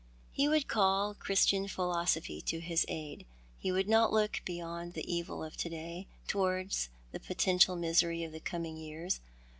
[0.31, 3.27] He would call Christian philosophy to his aid.
[3.59, 8.31] He would not look beyond the evil of to day, towards the potential misery of
[8.31, 9.19] the coming years.